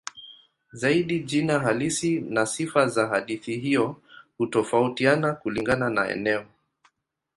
Zaidi 0.73 1.19
jina 1.19 1.59
halisi 1.59 2.19
na 2.19 2.45
sifa 2.45 2.87
za 2.87 3.07
hadithi 3.07 3.57
hiyo 3.59 4.01
hutofautiana 4.37 5.33
kulingana 5.33 5.89
na 5.89 6.09
eneo. 6.11 6.45